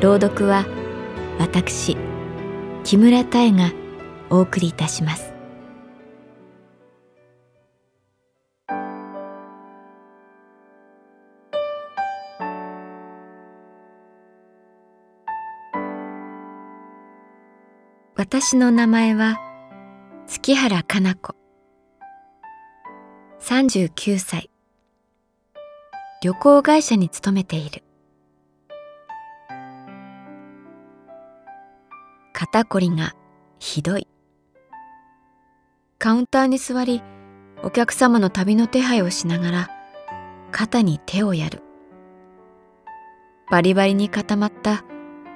[0.00, 0.64] 朗読は
[1.38, 1.94] 私
[2.84, 3.70] 木村多江が
[4.30, 5.34] お送りいたします。
[18.16, 19.38] 私の名前は
[20.26, 21.34] 月原かな子。
[23.42, 24.48] 39歳。
[26.22, 27.82] 旅行会社に勤めている。
[32.42, 33.12] 肩こりが
[33.58, 34.08] ひどい。
[35.98, 37.02] カウンターに座り
[37.62, 39.70] お客様の旅の手配をしながら
[40.50, 41.62] 肩に手をやる。
[43.50, 44.84] バリバリに固まった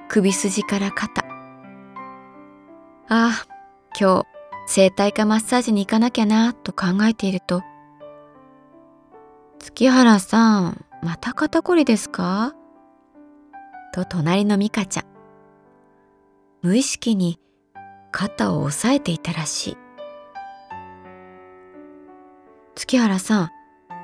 [0.07, 1.21] 首筋から肩。
[1.21, 1.27] あ
[3.07, 3.45] あ
[3.99, 4.25] 今日
[4.65, 7.61] 整体かマッサージに行かなきゃなと考えていると
[9.59, 12.55] 月原さん、また肩こりですか？
[13.93, 15.14] と隣の美香ちゃん。
[16.65, 17.39] 無意識に
[18.11, 19.77] 肩を押さえていたらしい。
[22.73, 23.49] 月原さん、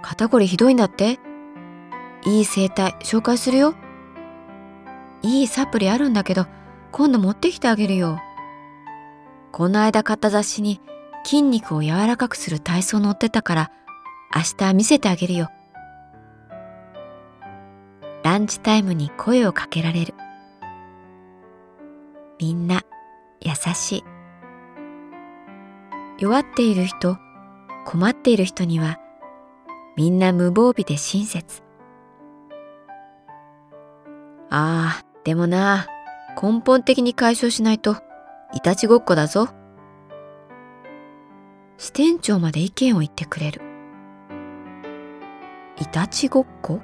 [0.04, 1.18] 肩こりひどいんだって？
[2.24, 3.74] いい整体紹介するよ。
[5.24, 6.46] いいサプリあるんだけど、
[6.92, 8.20] 今度持ってきてあげるよ。
[9.52, 10.82] この間買った雑誌に
[11.24, 13.72] 筋肉を柔らかくする体操載ってたから
[14.36, 15.50] 明日見せてあげるよ。
[18.22, 20.14] ランチタイムに声をかけられる。
[22.42, 22.82] みんな
[23.40, 24.04] 優しい。
[26.18, 27.20] 弱っている人、
[27.86, 29.00] 困っている人には
[29.96, 31.62] みんな無防備で親切。
[34.50, 35.86] ああ、でもな、
[36.42, 37.98] 根本的に解消しないと
[38.56, 39.50] いたちごっこだぞ。
[41.78, 43.62] 支店長まで意見を言ってくれる。
[45.78, 46.82] いたちごっこ？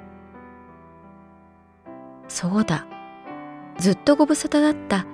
[2.28, 2.86] そうだ。
[3.78, 5.04] ずっとご無沙汰だった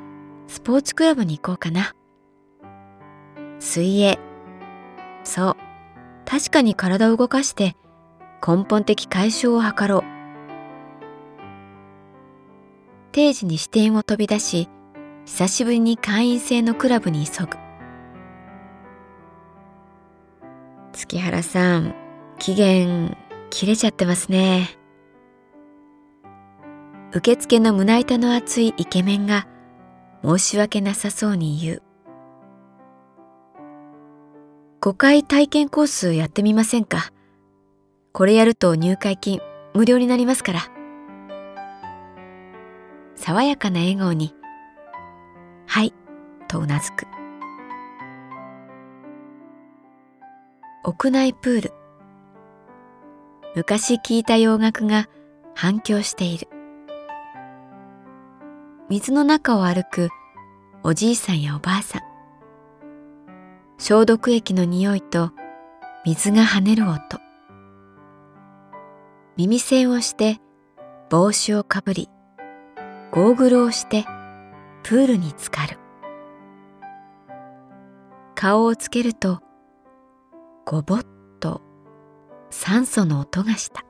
[0.47, 1.95] スポーツクラブに行こうかな。
[3.59, 4.19] 水泳。
[5.25, 5.57] そう。
[6.27, 7.77] 確かに体を動かして
[8.47, 10.05] 根本的解消を図ろう。
[13.13, 14.69] 定時に支店を飛び出し、
[15.25, 17.57] 久しぶりに会員制のクラブに急ぐ。
[20.93, 21.95] 月原さん、
[22.39, 23.17] 期限
[23.51, 24.79] 切れちゃってますね。
[27.13, 29.47] 受付の胸板の厚いイケメンが
[30.25, 31.83] 申し訳なさそうに言う。
[34.81, 37.11] 5回体験コースやってみませんか？
[38.13, 39.41] これやると入会金
[39.75, 40.61] 無料になりますから。
[43.17, 44.35] 爽やかな笑顔に、
[45.67, 45.93] はい、
[46.49, 47.07] とうなずく。
[50.85, 51.73] 屋内プール。
[53.55, 55.09] 昔聞いた洋楽が
[55.55, 56.49] 反響している。
[58.91, 60.11] 水の中を歩く
[60.83, 62.03] おじいさんやおばあさん。
[63.79, 65.33] 消毒液の匂いと
[66.05, 67.19] 水が跳ねる音。
[69.39, 70.39] 耳栓をして
[71.09, 72.11] 帽子をかぶり、
[73.11, 74.05] ゴーグルをして
[74.83, 75.79] プールに浸かる。
[78.35, 79.41] 顔をつけると
[80.67, 81.07] ごぼっ
[81.41, 81.63] と
[82.51, 83.84] 酸素の音がした。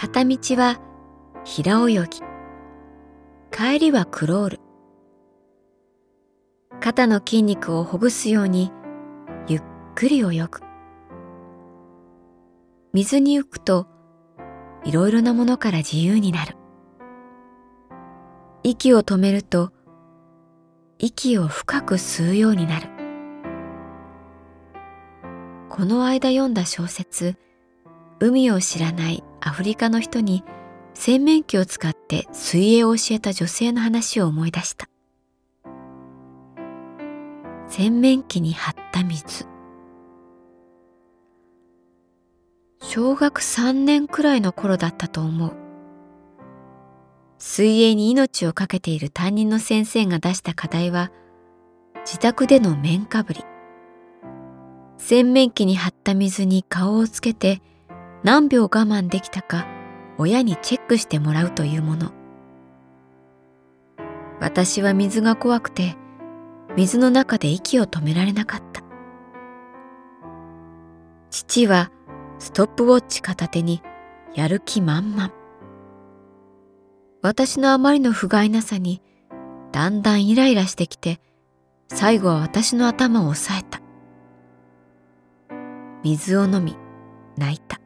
[0.00, 0.80] 片道は
[1.42, 2.20] 平泳ぎ。
[3.50, 4.60] 帰りはクロール。
[6.78, 8.70] 肩の筋肉をほぐすように
[9.48, 9.62] ゆっ
[9.96, 10.60] くり泳ぐ。
[12.92, 13.88] 水に浮くと
[14.84, 16.56] いろいろなものから自由になる。
[18.62, 19.72] 息を止めると
[21.00, 22.86] 息を深く吸うようになる。
[25.68, 27.34] この間読んだ小説
[28.20, 30.42] 「海を知らないアフリカの人に
[30.94, 34.88] 洗面器を使って水泳を教えた女性の話を思い出した。
[37.68, 39.46] 洗面器に張った水。
[42.80, 45.52] 小学3年くらいの頃だったと思う。
[47.38, 51.12] 水泳に命を懸けている担任の先生が出した課題は
[52.04, 53.44] 自宅での面かぶり。
[54.96, 57.62] 洗面器に張った水に顔をつけて
[58.24, 59.66] 何秒我慢できたか
[60.18, 62.12] 親にチェックしてもらうというもの。
[64.40, 65.96] 私は水が怖くて
[66.76, 68.82] 水の中で息を止められなかった。
[71.30, 71.90] 父は
[72.38, 73.82] ストップウォッチ片手に
[74.34, 75.32] やる気満々。
[77.22, 79.02] 私のあまりの不甲斐なさに
[79.72, 81.20] だんだんイライラしてきて
[81.88, 83.80] 最後は私の頭を押さえた。
[86.02, 86.76] 水を飲み
[87.36, 87.80] 泣いた。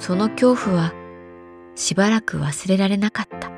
[0.00, 0.92] その恐怖は
[1.76, 3.50] しばらく忘れられなかった。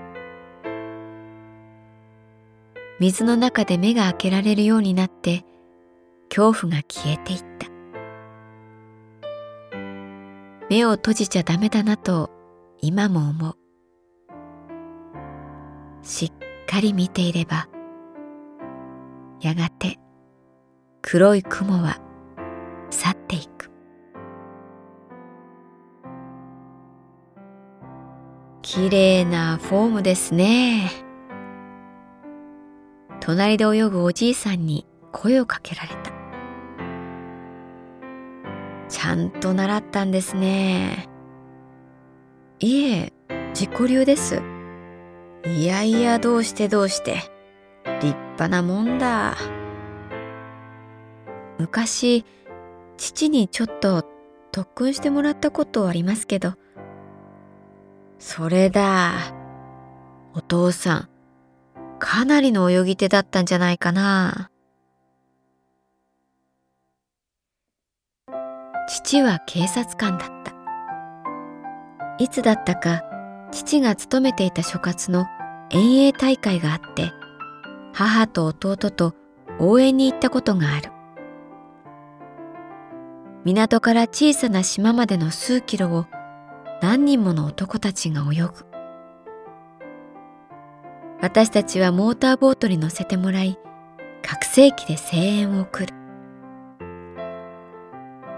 [2.98, 5.44] 水の中で目が開けられるようになって
[6.28, 7.68] 恐怖が消えていった。
[10.68, 12.30] 目を閉じちゃダメだなと
[12.80, 13.56] 今も思う。
[16.02, 16.32] しっ
[16.66, 17.68] かり見ていれば
[19.40, 19.98] やがて
[21.02, 22.00] 黒い雲は
[28.82, 30.90] きれいなフォームですね。
[33.20, 36.10] 隣で泳ぐおじいさんに声をかけられた。
[38.88, 41.08] ちゃんと習ったんですね。
[42.58, 43.12] いえ
[43.54, 44.42] 自己流です。
[45.46, 47.30] いやいやどうしてどうして。
[48.00, 49.36] 立派なもんだ。
[51.60, 52.24] 昔
[52.96, 54.04] 父にちょっと
[54.50, 56.54] 特訓してもらったことありますけど
[58.24, 59.34] それだ。
[60.32, 61.08] お父さん
[61.98, 64.48] かなりの泳ぎ手だったんじゃないかな。
[68.88, 70.54] 父は警察官だった。
[72.18, 73.02] いつだったか
[73.50, 75.26] 父が勤めていた所轄の
[75.70, 77.10] 遠泳大会があって
[77.92, 79.14] 母と弟と
[79.58, 80.92] 応援に行ったことがある。
[83.44, 86.06] 港から小さな島までの数キロを
[86.82, 88.66] 何人もの男たちが泳ぐ。
[91.20, 93.56] 私たちはモーターボートに乗せてもらい
[94.20, 95.94] 拡声器で声援を送る。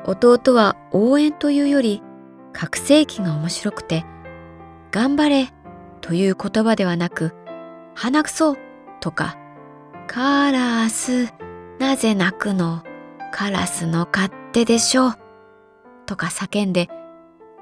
[0.06, 2.02] 弟は応援というより
[2.52, 4.04] 拡声器が面白くて
[4.92, 5.48] 「頑張れ」
[6.02, 7.34] という言葉ではなく
[7.96, 8.58] 「鼻くそ」
[9.00, 9.38] とか
[10.06, 11.32] 「カラス
[11.78, 12.82] なぜ泣くの？
[13.32, 15.08] カラスの勝手でしょ？
[15.08, 15.14] う」
[16.04, 16.90] とか叫んで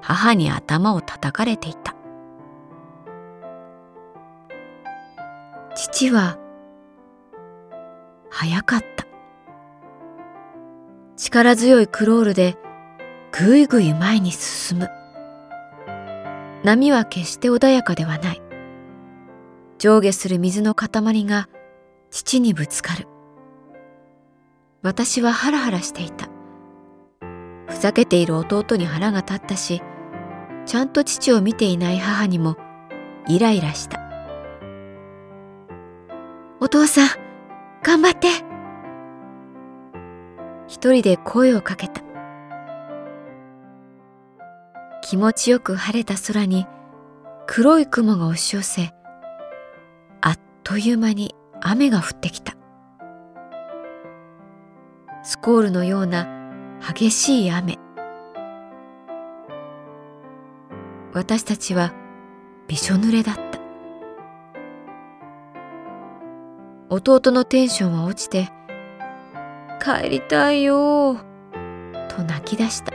[0.03, 1.95] 母に頭を叩かれていた。
[5.75, 6.37] 父は
[8.29, 9.05] 早かった。
[11.15, 12.57] 力強いクロールで
[13.31, 14.89] ぐいぐい前に進む。
[16.65, 18.41] 波は決して穏やかではない。
[19.79, 21.47] 上下する水の塊が
[22.11, 23.07] 父にぶつかる。
[24.81, 26.27] 私はハラハラしていた。
[27.69, 29.81] ふざけている弟に腹が立ったし
[30.65, 32.57] ちゃんと父を見ていない母にも
[33.27, 33.99] イライラした。
[36.59, 37.09] お父さん
[37.83, 38.29] 頑張って。
[40.67, 42.01] 一人で声をかけた。
[45.01, 46.65] 気持ちよく晴れた空に
[47.45, 48.93] 黒い雲が押し寄せ
[50.21, 52.55] あっという間に雨が降ってきた。
[55.23, 56.27] スコールのような
[56.81, 57.82] 激しい雨。
[61.13, 61.93] 私たちは
[62.67, 63.59] びしょ濡れだった。
[66.89, 68.49] 弟のテンションは落ちて
[69.79, 71.17] 「帰りたいよ」
[72.09, 72.93] と泣き出した。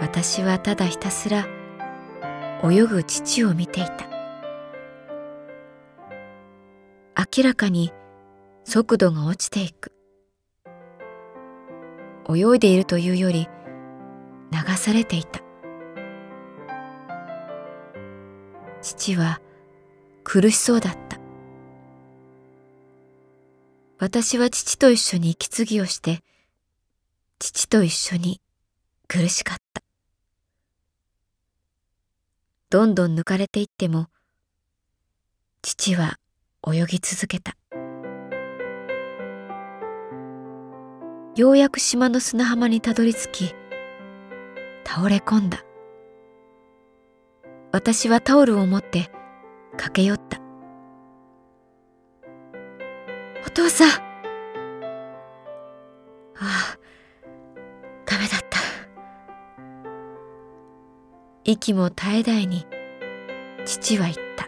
[0.00, 1.46] 私はただひたすら
[2.64, 4.06] 泳ぐ父を見ていた。
[7.36, 7.92] 明らかに
[8.64, 9.92] 速度が落ちていく。
[12.28, 13.48] 泳いでいるというより
[14.50, 15.43] 流されていた。
[18.96, 19.40] 父は
[20.22, 21.18] 苦しそうだった。
[23.98, 26.20] 私は父と一緒に息継ぎをして
[27.38, 28.40] 父と一緒に
[29.08, 29.82] 苦しかった。
[32.70, 34.08] どんどん抜かれていっても
[35.62, 36.18] 父は
[36.66, 37.56] 泳ぎ続けた。
[41.36, 43.54] ようやく島の砂浜にたどり着き
[44.84, 45.64] 倒れ込んだ。
[47.74, 49.10] 私はタオルを持って
[49.72, 50.40] 駆け寄った。
[53.44, 53.88] お父さん。
[53.88, 53.94] あ
[56.36, 56.78] あ
[58.06, 58.60] ダメだった。
[61.42, 62.64] 息も絶え絶えに
[63.64, 64.46] 父は言った。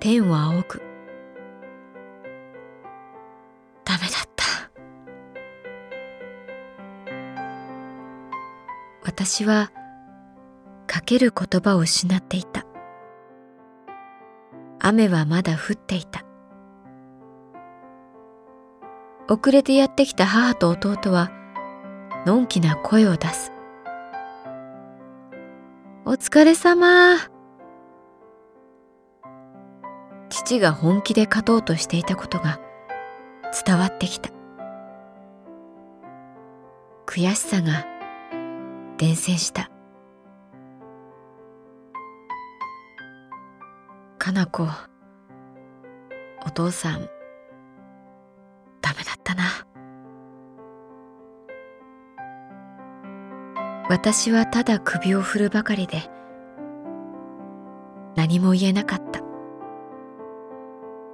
[0.00, 0.82] 天を仰ぐ。
[3.84, 4.44] ダメだった。
[9.04, 9.70] 私は
[11.02, 12.64] かける言葉を失っていた。
[14.78, 16.24] 雨はまだ降っていた。
[19.28, 21.32] 遅れてやってきた母と弟は
[22.24, 23.52] のんきな声を出す。
[26.04, 27.16] お疲れ様。
[30.28, 32.60] 父が本気で勝とうとしていたことが
[33.66, 34.30] 伝わってきた。
[37.06, 37.84] 悔しさが
[38.98, 39.71] 伝染した。
[44.22, 44.68] かな子
[46.46, 47.08] お父さん
[48.80, 49.42] ダメだったな。
[53.88, 56.08] 私はただ首を振るばかりで
[58.14, 59.22] 何も言えなかった。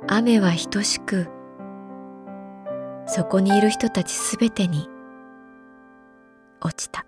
[0.07, 1.29] 雨は等しく
[3.07, 4.87] そこにいる人たちすべてに
[6.61, 7.08] 落ちた。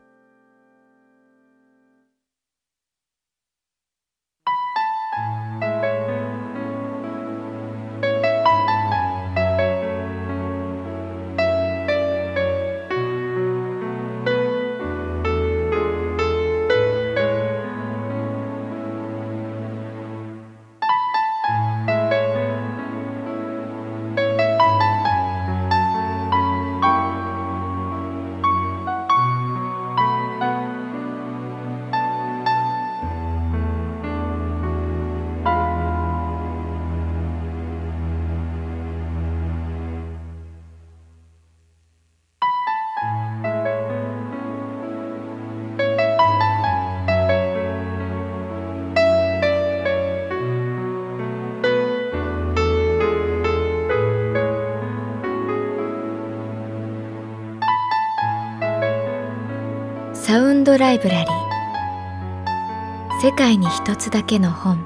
[60.30, 63.20] サウンドライブラリー。
[63.20, 64.78] 世界に一つだけの本。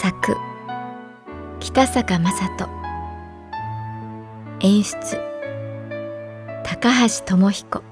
[0.00, 0.36] 作。
[1.60, 2.68] 北坂雅人。
[4.58, 5.20] 演出。
[6.64, 7.84] 高橋智彦。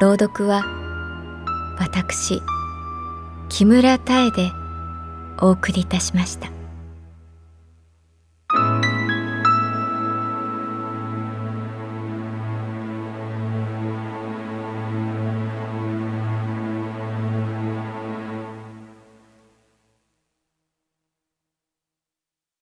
[0.00, 0.64] 朗読は
[1.78, 2.42] 私
[3.48, 4.50] 木村多江で
[5.40, 6.59] お送りいたしました。